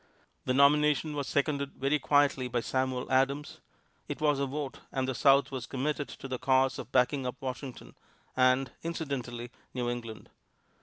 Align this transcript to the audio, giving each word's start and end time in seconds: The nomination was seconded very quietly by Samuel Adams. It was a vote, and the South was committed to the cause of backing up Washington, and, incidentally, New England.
The 0.45 0.53
nomination 0.55 1.15
was 1.15 1.27
seconded 1.27 1.73
very 1.75 1.99
quietly 1.99 2.47
by 2.47 2.61
Samuel 2.61 3.11
Adams. 3.11 3.59
It 4.07 4.19
was 4.19 4.39
a 4.39 4.47
vote, 4.47 4.79
and 4.91 5.07
the 5.07 5.13
South 5.13 5.51
was 5.51 5.67
committed 5.67 6.07
to 6.09 6.27
the 6.27 6.39
cause 6.39 6.79
of 6.79 6.91
backing 6.91 7.27
up 7.27 7.35
Washington, 7.39 7.93
and, 8.35 8.71
incidentally, 8.81 9.51
New 9.75 9.91
England. 9.91 10.31